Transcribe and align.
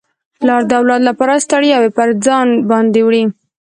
پلار 0.39 0.61
د 0.67 0.71
اولاد 0.79 1.01
لپاره 1.09 1.43
ستړياوي 1.45 1.89
پر 1.97 2.07
ځان 2.25 2.47
باندي 2.69 3.01
وړي. 3.03 3.23